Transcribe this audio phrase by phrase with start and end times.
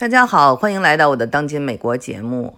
[0.00, 2.56] 大家好，欢迎来到我的当今美国节目。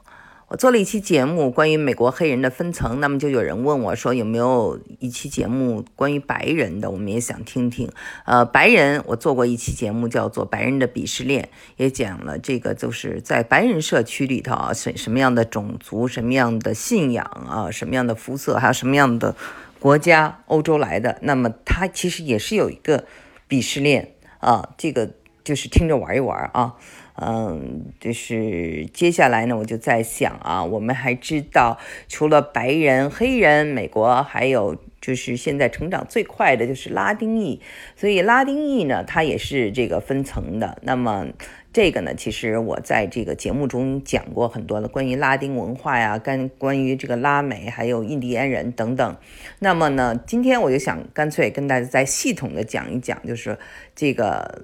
[0.48, 7.90] 我做了一期节目关于美国黑人的分层，那么就有人问我说有没有一期节目关于白人的，我们也想听听。
[8.26, 11.44] 呃，白人我做过一期节目叫做《白人的鄙视链》，
[11.78, 19.34] 也讲了这个就是在白人社区里头啊，什什么样的种族、什么样的信仰啊、什么样的肤色，还有什么样的
[19.78, 23.06] 国家，欧洲来的，那么他其实也是有一个
[23.48, 26.76] 鄙视链啊，这个就是听着玩一玩啊。
[27.22, 37.60] 嗯，就是接下来呢，我就在想啊，我们还知道，除了白人、黑人，美国还有就是现在成长最快的就是拉丁裔，
[37.94, 40.78] 所以拉丁裔呢，它也是这个分层的。
[40.80, 41.26] 那么
[41.74, 49.16] 这个呢，其实我在这个节目中讲过很多的关于拉丁文化呀，跟关于这个拉美还有印第安人等等。
[49.58, 53.58] 那么呢，今天我就想干脆跟大家再系统的讲一讲，就是
[53.94, 54.62] 这个。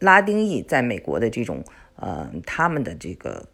[0.00, 1.64] 拉丁裔在美国的这种，
[1.96, 3.46] 呃，他们的这个，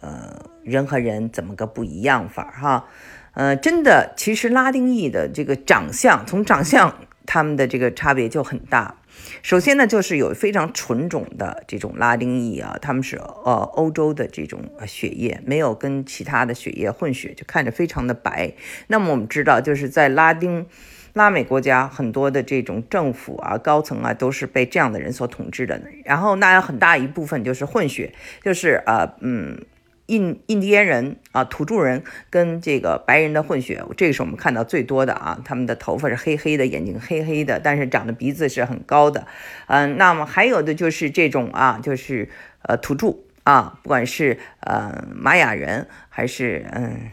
[0.00, 2.86] 呃，人和人怎么个不一样法哈？
[3.32, 6.94] 呃，真的，其实拉丁裔的这个长相，从长相
[7.26, 8.96] 他们的这个差别就很大。
[9.42, 18.52] 首先呢，就是有非常纯种的这种拉丁裔啊，他们是呃欧洲的这种血液，没有跟其他的血液混血，就看着非常的白。
[18.86, 20.66] 那么我们知道，就是在拉丁。
[21.14, 25.80] 拉美国家很多的这种政府啊、高层啊，都是被这样的人所统治的。
[26.04, 29.56] 然后那有很大一部分就是混血，就是呃嗯
[30.06, 35.40] 印印第安人啊、土著人跟这个白人的混血，这个是我们看到最多的啊。
[35.44, 39.26] 他们的头发是黑黑的，眼睛黑黑的，但是长的鼻子是很高的。
[39.66, 42.28] 嗯，那么还有的就是这种啊，就是
[42.62, 47.10] 呃土著啊，不管是呃玛雅人还是嗯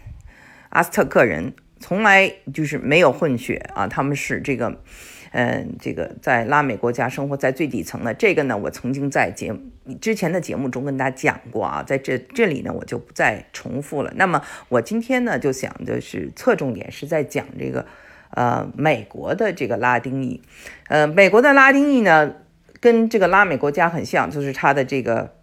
[0.69, 1.53] 阿斯特克人。
[1.83, 4.83] 从来就是没有混血啊，他们是这个，
[5.31, 8.13] 嗯，这个在拉美国家生活在最底层的。
[8.13, 9.59] 这个呢，我曾经在节目
[9.99, 14.13] 之前的节目中跟大家讲过啊，在这这里呢，我就不再重复了。
[14.15, 17.85] 那么我今天呢，就想的是侧重点是在讲这个，
[18.31, 20.41] 呃，美国的这个拉丁裔，
[20.87, 22.33] 呃，美国的拉丁裔呢，
[22.79, 25.35] 跟这个拉美国家很像，就是它的这个。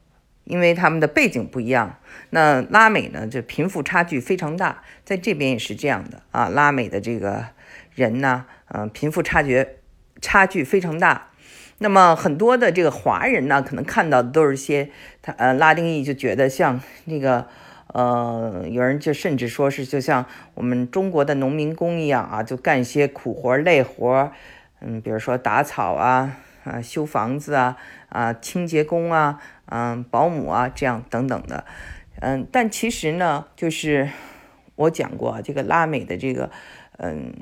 [0.44, 1.98] 因为他们的背景不一样，
[2.30, 6.48] 那拉美呢，这贫富差距非常大，在这边也是这样的啊。
[6.48, 7.44] 拉美的这个
[7.94, 9.66] 人呢，嗯，贫富差距
[10.20, 11.28] 差距非常大。
[11.78, 14.90] 那么很多的这个华人呢，可能看到的都是些
[15.22, 17.46] 他呃拉丁裔，就觉得像那个
[17.88, 24.32] 呃，有人就甚至说是就像我们中国的农民工一样啊，就干一些苦活累活，
[24.80, 27.76] 嗯，比如说打草啊啊，修房子啊
[28.08, 29.40] 啊，清洁工啊。
[29.70, 31.66] 嗯，保姆啊，这样等等的，
[32.22, 34.08] 嗯，但其实呢，就是
[34.76, 36.50] 我讲过这个拉美的这个，
[36.96, 37.34] 嗯，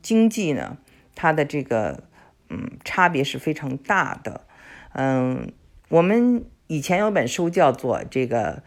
[0.00, 0.78] 经济呢，
[1.14, 2.04] 它的这个，
[2.50, 4.42] 嗯，差别是非常大的，
[4.92, 5.52] 嗯，
[5.88, 8.62] 我们以前有本书叫做《这个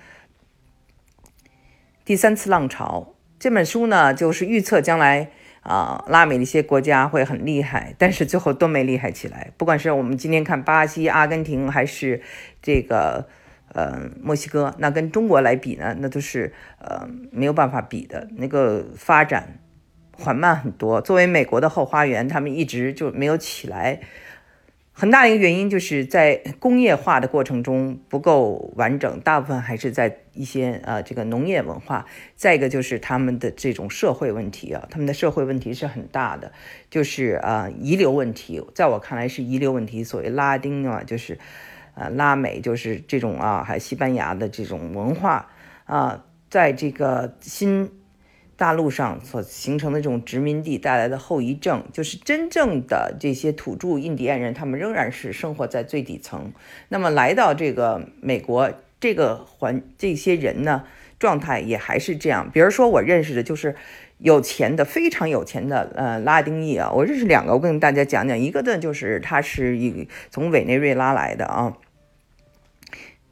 [2.05, 5.31] 第三次浪潮》，这本书呢，就是预测将来。
[5.63, 9.51] 啊，拉美的一些国家会很厉害，但是最后都没厉害起来。
[9.57, 12.21] 不管是我们今天看巴西、阿根廷，还是
[12.61, 13.27] 这个
[13.73, 19.59] 呃墨西哥，那跟中国来比呢，那都是呃没有办法比的，那个发展
[20.17, 20.99] 缓慢很多。
[21.01, 24.01] 作为美国的后花园，他们一直就没有起来。
[24.99, 32.03] 很大一个原因就是在工业化的过程中不够完整，大部分还是在一些呃这个农业文化。
[32.35, 36.51] 再一个就是他们的这种社会问题啊，他们的社会问题是很大的，
[36.89, 40.03] 就是啊遗留问题，在我看来是遗留问题。
[40.03, 41.37] 所谓拉丁啊，就是
[41.93, 45.47] 呃拉美，就是这种啊，还西班牙的这种文化
[45.85, 47.91] 啊，在这个新。
[48.57, 56.51] 大陆上所形成的这种殖民地带来的后遗症，就是真正的这些土著印第安人，他们仍然是生活在最底层。
[56.89, 60.83] 那么来到这个美国，这个环这些人呢，
[61.19, 62.49] 状态也还是这样。
[62.51, 63.75] 比如说，我认识的就是
[64.17, 66.91] 有钱的，非常有钱的，呃，拉丁裔啊。
[66.91, 68.35] 我认识两个，我跟大家讲讲。
[68.37, 71.77] 一个呢，就是他是一从委内瑞拉来的啊。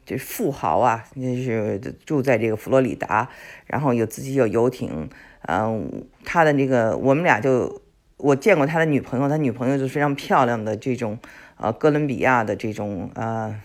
[0.06, 3.28] 这富豪啊，那是住在这个佛罗里达，
[3.66, 5.10] 然后有自己有游艇，
[5.48, 7.82] 嗯，他的那个我们俩就
[8.16, 11.18] 我见过他的女朋友，他女朋友就是非常漂亮的这种，
[11.56, 13.60] 呃，哥伦比亚的这种呃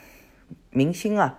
[0.72, 1.38] 明星啊，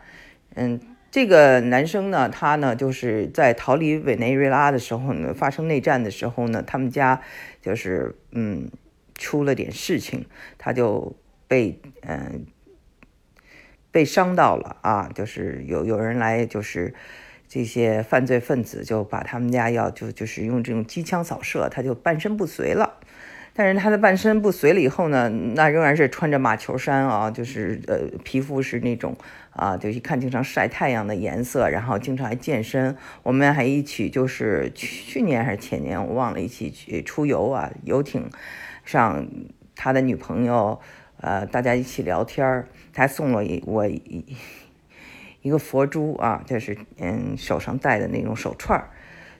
[0.54, 7.20] 嗯，这个男生呢，他呢就是在逃离委内瑞拉的时候呢，发生内战的时候呢，他们家
[7.60, 8.70] 就是嗯
[9.16, 10.26] 出了点事情，
[10.58, 11.16] 他就
[11.48, 12.46] 被嗯。
[13.92, 16.92] 被伤到了啊，就是有有人来，就是
[17.46, 22.98] 这些犯罪分子就把他们家要就就是用这种机枪扫射，他就半身不遂了。
[23.54, 29.14] 但是他的半身不遂了以后呢，那仍然是穿着马球衫啊，就是呃皮肤是那种
[29.50, 32.96] 啊，就一看经常晒太阳的颜色，然后经常还健身。
[33.22, 38.30] 我们还一起就是去年还是前年我忘了，一起去出游啊，游艇
[38.86, 39.28] 上
[39.76, 40.80] 他的女朋友，
[41.22, 44.36] 呃，大家一起聊天儿，他送了我一
[45.40, 48.90] 一个佛珠啊，就是嗯手上戴的那种手串儿。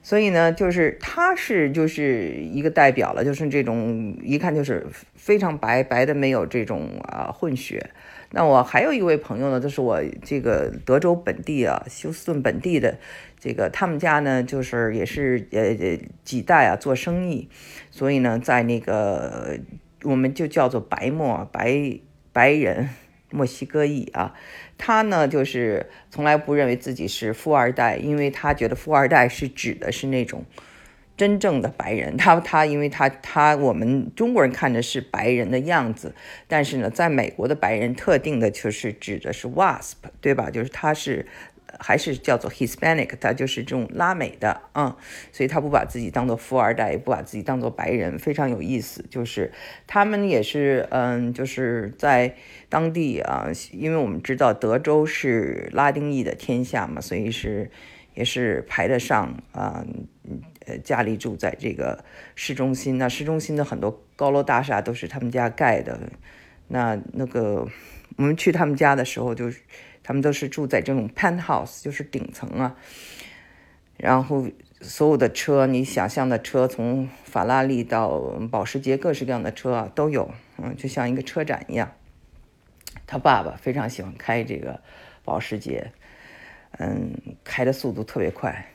[0.05, 4.85] 所以呢，就是他是就是一个代表了，就是这种一看就是
[5.15, 7.91] 非常白白的，没有这种啊混血。
[8.31, 12.99] 那我还有一位朋友呢，就是我这个德州本地啊，休斯顿本地的
[13.39, 15.77] 这个，他们家呢就是也是呃
[16.25, 17.49] 几代啊做生意，
[17.93, 19.59] 所以呢，在那个
[20.05, 21.99] 我们就叫做白墨白
[22.33, 22.91] 白人。
[23.35, 24.35] 墨西哥裔啊，
[24.77, 30.45] 他呢就是从来不认为自己是富二代，因为他觉得富二代是指的是那种
[31.17, 32.15] 真正的白人。
[32.19, 36.15] 他他因为他他我们中国人看的是白人的样子，
[36.47, 40.51] 但是呢，在美国的白人特定的就是指的是 WASP，对吧？
[40.51, 41.25] 就是他是。
[41.79, 44.97] 还是叫做 Hispanic，他就是这种拉美的啊，
[45.33, 49.05] 所以他不把自己当做富二代，也不把自己当做白人，非常有意思。
[49.11, 49.53] 就是
[49.87, 52.35] 他们也是，嗯，就是在
[52.69, 57.71] 当地啊，因为我们知道德州是拉丁裔的天下嘛，所以是
[58.15, 59.85] 也是排得上啊，
[60.67, 62.05] 呃，家里住在这个
[62.35, 65.99] 市中心，那市中心的很多高楼大厦都是他们家盖的。
[66.69, 67.67] 那那个
[68.17, 69.61] 我们去他们家的时候，就是。
[70.03, 72.77] 他们都是住在这种 penthouse，就是顶层啊。
[73.97, 74.49] 然后
[74.81, 78.11] 所有的车，你想象的车，从法拉利到
[78.51, 81.93] 保时捷，各式各样的车啊都有，嗯，就像一个车展一样。
[83.07, 84.81] 他爸爸非常喜欢开这个
[85.25, 85.93] 保时捷，
[86.79, 87.13] 嗯，
[87.45, 88.67] 开的速度特别快。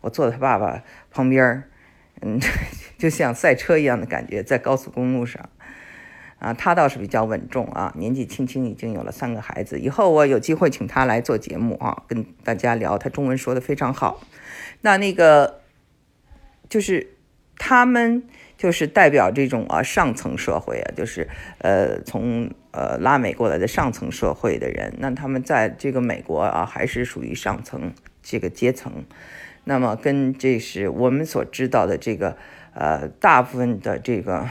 [0.00, 1.70] 我坐在他爸爸旁边儿
[2.22, 2.40] 嗯，
[2.96, 5.50] 就像赛车一样的感觉，在高速公路上。
[6.44, 9.78] 啊，他倒是比较稳重啊，年纪轻轻已经有了三个孩子。
[9.78, 12.98] 以后我有机会请他来做节目啊，跟大家聊。
[12.98, 14.20] 他中文说的非常好。
[14.82, 15.62] 那那个
[16.68, 17.16] 就是
[17.56, 18.24] 他们
[18.58, 21.26] 就是代表这种啊上层社会啊，就是
[21.60, 24.92] 呃从呃拉美过来的上层社会的人。
[24.98, 29.06] 那他们在这个美国啊，还是属于上层这个阶层。
[29.64, 32.36] 那么跟这是我们所知道的这个
[32.74, 34.46] 呃大部分的这个。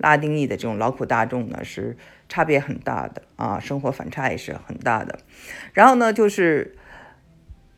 [0.00, 1.94] 拉丁裔的这种劳苦大众呢，是
[2.26, 5.18] 差别很大的啊，生活反差也是很大的。
[5.74, 6.74] 然后呢，就是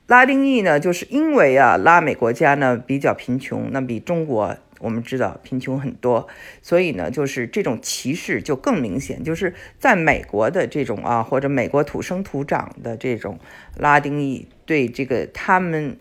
[0.06, 6.28] 拉丁裔呢，就是因为啊，拉美国家呢比较贫穷，那比中国我们知道贫穷很多，
[6.62, 9.25] 所以呢，就是这种歧视就更明显。
[9.25, 13.40] 就是在美国的这种啊，或者美国土生土长的这种
[13.76, 15.98] 拉丁裔，对这个他们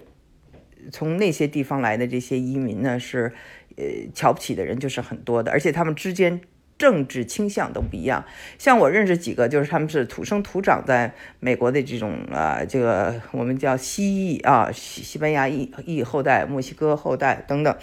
[0.92, 3.34] 从那些地方来的这些移民呢是。
[3.78, 3.84] 呃，
[4.14, 6.42] 瞧不起的人就是很多的，而且他们之间
[6.78, 8.26] 政治倾向都不一样。
[8.58, 17.76] 像我认识几个，就是他们是土生土长在美国的这种啊，这个我们叫西裔啊，西西班牙裔裔后代、墨西哥后代等等，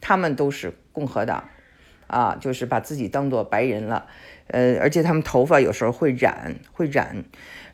[0.00, 1.48] 他们都是共和党
[2.06, 4.06] 啊，就是把自己当做白人了。
[4.46, 7.24] 呃，而且他们头发有时候会染，会染。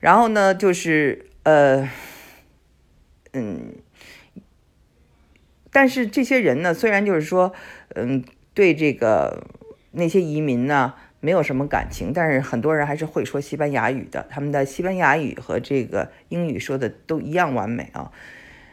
[0.00, 1.86] 然后呢，就是呃，
[3.34, 3.74] 嗯。
[5.74, 7.54] 但是这些人呢，虽然就是说，
[7.94, 8.22] 嗯，
[8.52, 9.42] 对这个
[9.92, 14.26] 那些移民呢没有什么感情，但是很多人还是会说西班牙语的。
[14.28, 18.12] 他们的西班牙语和这个英语说的都一样完美啊。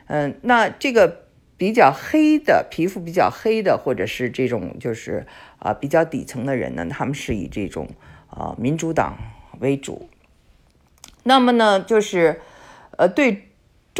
[0.07, 5.25] 嗯，那这个比较黑的皮肤比较黑的，或者是这种就是
[5.59, 7.87] 啊比较底层的人呢，他们是以这种
[8.29, 9.17] 啊民主党
[9.61, 10.09] 为主。
[11.23, 12.41] 那么呢，就是
[12.97, 13.45] 呃对。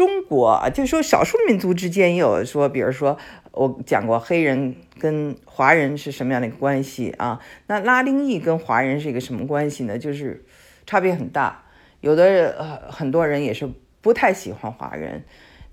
[0.00, 3.18] 中国啊，就说少数民族之间也有说，比如说
[3.52, 7.38] 我讲过黑人跟华人是什么样的一个关系啊？
[7.66, 9.98] 那拉丁裔跟华人是一个什么关系呢？
[9.98, 10.42] 就是
[10.86, 11.64] 差别很大，
[12.00, 15.22] 有的呃很多人也是不太喜欢华人，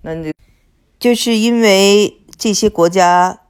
[0.01, 0.12] 那
[1.00, 3.43] 就是因为这些国家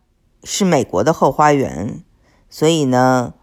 [0.43, 2.03] 是美国的后花园，
[2.51, 3.33] 所以呢，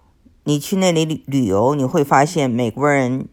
[0.45, 3.27] 你去那里旅旅游，你会发现美国人。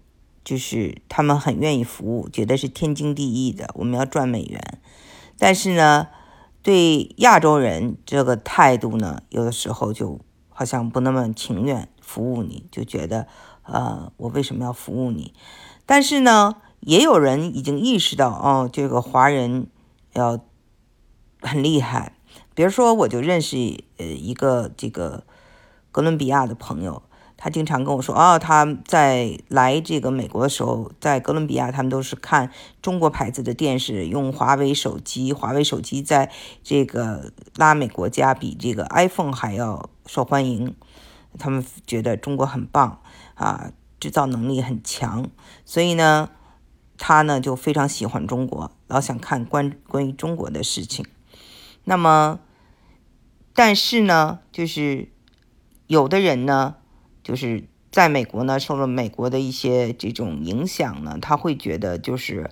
[0.43, 3.69] 就是他们很愿意服务，觉得是天经地义的。
[3.75, 4.79] 我们要赚美元，
[5.37, 6.07] 但是呢，
[6.63, 10.19] 对亚洲人这个态度呢，有的时候就
[10.49, 13.27] 好像不那么情愿服务你，就觉得，
[13.63, 15.33] 呃，我为什么要服务你？
[15.85, 19.67] 但是呢，也有人已经意识到，哦，这个华人
[20.13, 20.39] 要
[21.41, 22.15] 很厉害。
[22.55, 25.23] 比如说，我就认识呃一个这个
[25.91, 27.03] 哥伦比亚的朋友。
[27.43, 32.51] 他经常跟我说，哦，他在来这个美国的时候，在哥伦比亚，他们都是看
[32.83, 36.31] 中国牌子的电视，用华为手机，华为手机在
[36.61, 40.75] 这个拉美国家比这个 iPhone 还要受欢迎，
[41.39, 43.01] 他们觉得中国很棒
[43.33, 45.25] 啊，制造能力很强，
[45.65, 46.29] 所以呢，
[46.99, 51.03] 他呢就非常喜欢中国，老想看关关于中国的事情。
[51.85, 52.39] 那么，
[53.55, 55.09] 但是呢，就是
[55.87, 56.75] 有的人呢。
[57.23, 62.49] 就是在美国呢，受了美国的一些这种影响呢，他会觉得就是，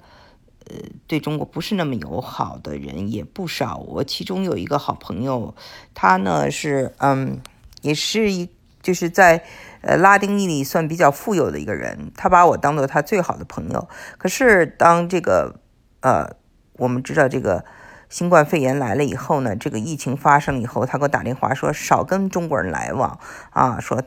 [0.66, 0.76] 呃，
[1.08, 3.78] 对中国不是那么友好的人也不少。
[3.78, 5.56] 我其中有一个好朋友，
[5.94, 7.40] 他呢是嗯，
[7.82, 8.50] 也是一
[8.82, 9.46] 就是在
[9.82, 13.88] 呃拉丁裔里算比较富有的一个人，他把我当做他最好的朋友。
[14.18, 15.56] 可是当这个
[16.02, 16.36] 呃，
[16.74, 17.64] 我们知道这个
[18.10, 23.18] 新冠肺炎来了以后呢，这个疫情发生以后，他给我打电话说少跟中国人来往
[23.52, 24.04] 啊，说。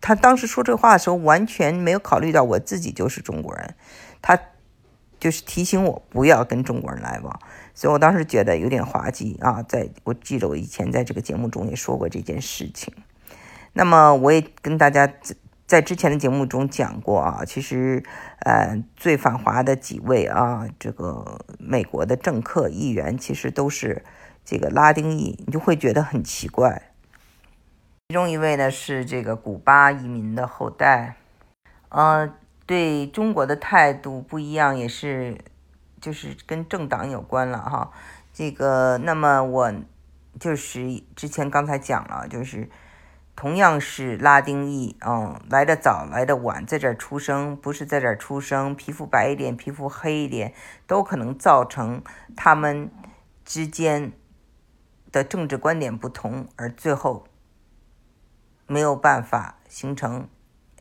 [0.00, 3.74] 他当时说这话的时候，完全没有考虑到我自己就是中国人，
[4.22, 4.38] 他
[5.18, 7.40] 就是提醒我不要跟中国人来往，
[7.74, 9.62] 所以我当时觉得有点滑稽啊。
[9.62, 12.94] 在我记得我以前在这个节目中也说过这件事情，
[13.72, 15.12] 那么我也跟大家
[15.66, 18.04] 在之前的节目中讲过啊，其实
[18.40, 24.04] 呃最反华的几位啊，这个美国的政客议员其实都是
[24.44, 26.92] 这个拉丁裔，你就会觉得很奇怪。
[28.10, 31.16] 其中一位呢是这个古巴移民的后代，
[31.90, 32.32] 呃，
[32.64, 35.36] 对中国的态度不一样，也是
[36.00, 37.92] 就是跟政党有关了哈。
[38.32, 39.74] 这个，那么我
[40.40, 42.70] 就是之前刚才讲了，就是
[43.36, 50.54] 同样是拉丁裔，嗯，来的早来的晚，在这儿出生不是在这儿出生，皮肤白一点，皮肤黑一点，
[50.86, 52.02] 都可能造成
[52.34, 52.90] 他们
[53.44, 54.12] 之间
[55.12, 57.26] 的政治观点不同，而最后。
[58.68, 60.28] 没有办法形成，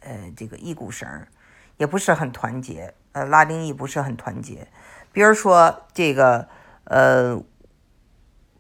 [0.02, 1.30] 呃，这个一股绳儿，
[1.78, 2.94] 也不是很团结。
[3.14, 4.68] 呃，拉丁裔不是很团结。
[5.14, 6.50] 比如说这个，
[6.84, 7.42] 呃，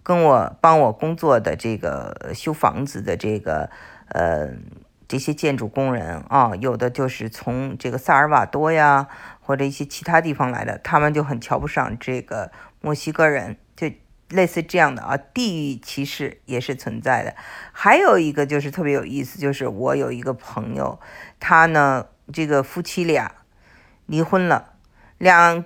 [0.02, 3.70] 跟我帮我工作的这个修房子的这个，
[4.08, 4.54] 呃，
[5.08, 9.10] 这些建筑工人啊，有的就是从这个萨尔瓦多呀，
[9.42, 13.92] 或者一些其他地方来的，他们就很瞧不上这个墨西哥人，就。
[14.30, 17.34] 类似这样的啊，地域歧视也是存在的。
[17.72, 21.00] 还有一个就是特别有意思，就是我有一个朋友，
[21.40, 23.32] 他呢，这个夫妻俩
[24.06, 24.74] 离婚了，
[25.18, 25.64] 两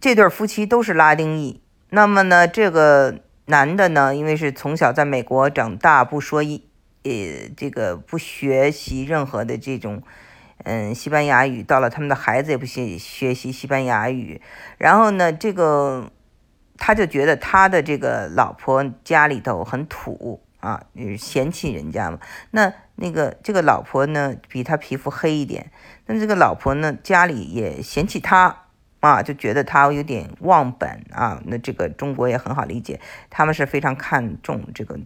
[0.00, 1.60] 这对夫妻都是拉丁裔。
[1.90, 6.66] 那么呢，这个男的呢，因为是从小在美国长大，不说一
[7.02, 7.12] 呃
[7.54, 10.02] 这个不学习任何的这种
[10.64, 14.40] 嗯西班牙语，到了他们的孩子也不学学习西班牙语。
[14.78, 16.10] 然后呢，这个。
[16.76, 20.84] 他就觉得他的这个老婆家里头很土啊，
[21.18, 22.18] 嫌弃人家嘛。
[22.50, 25.70] 那那个这个老婆呢，比他皮肤黑一点，
[26.06, 28.64] 那这个老婆呢，家里也嫌弃他
[29.00, 31.40] 啊，就觉得他有点忘本啊。
[31.46, 33.00] 那这个中国也很好理解，
[33.30, 34.98] 他们是非常看重这个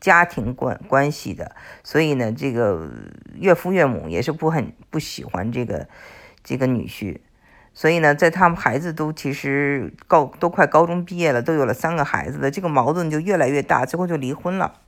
[0.00, 2.90] 家庭关关系的，所以呢，这个
[3.34, 5.88] 岳父岳母也是不很不喜欢这个
[6.42, 7.18] 这个女婿。
[7.74, 14.80] 所以呢，在他们孩子都其实高都快高中毕业了，都有了三个孩子了，这个矛盾就越来越大，最后就离婚了。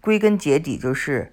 [0.00, 1.32] 归根结底就是，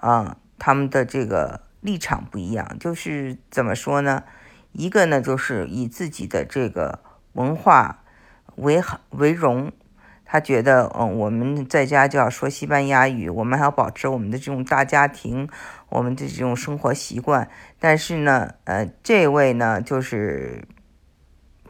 [0.00, 4.24] 啊，他们的这个立场不一样，就是怎么说呢？
[4.72, 6.98] 一个呢，就是以自己的这个
[7.34, 8.02] 文化
[8.56, 9.72] 为为荣。
[10.30, 15.48] 他觉得，嗯，我们在家就要说西班牙语，我们还要保持我们的这种大家庭，
[15.88, 17.48] 我们的这种生活习惯。
[17.80, 20.64] 但是呢，呃，这位呢，就是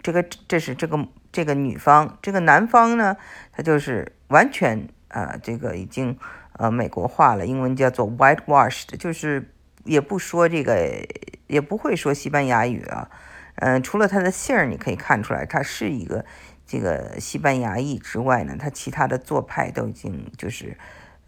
[0.03, 3.17] 这个，这是这个这个女方，这个男方呢，
[3.53, 6.19] 他就是完全啊，这个已经
[6.55, 9.53] 呃美国化了，英文叫做 whitewashed，就是
[9.85, 11.07] 也不说这个，
[11.47, 13.09] 也不会说西班牙语啊，
[13.55, 16.25] 嗯，除了他的姓儿，你可以看出来，他是一个。
[16.69, 20.77] 这个西班牙裔之外呢，他其他的做派都已经就是，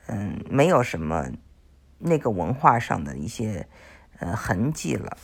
[0.06, 1.30] 嗯，没有什么
[1.98, 3.66] 那个文化上的一些
[4.18, 5.16] 呃痕迹了。